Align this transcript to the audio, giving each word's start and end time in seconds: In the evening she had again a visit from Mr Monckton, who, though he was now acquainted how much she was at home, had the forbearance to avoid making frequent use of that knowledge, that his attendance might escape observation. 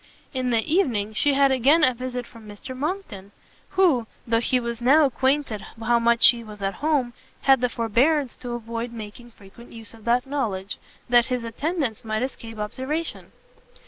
In 0.33 0.49
the 0.49 0.63
evening 0.65 1.13
she 1.13 1.35
had 1.35 1.51
again 1.51 1.83
a 1.83 1.93
visit 1.93 2.25
from 2.25 2.47
Mr 2.47 2.75
Monckton, 2.75 3.31
who, 3.77 4.07
though 4.25 4.39
he 4.39 4.59
was 4.59 4.81
now 4.81 5.05
acquainted 5.05 5.61
how 5.79 5.99
much 5.99 6.23
she 6.23 6.43
was 6.43 6.59
at 6.63 6.73
home, 6.81 7.13
had 7.43 7.61
the 7.61 7.69
forbearance 7.69 8.35
to 8.37 8.53
avoid 8.53 8.91
making 8.91 9.29
frequent 9.29 9.71
use 9.71 9.93
of 9.93 10.03
that 10.05 10.25
knowledge, 10.25 10.79
that 11.07 11.25
his 11.27 11.43
attendance 11.43 12.03
might 12.03 12.23
escape 12.23 12.57
observation. 12.57 13.31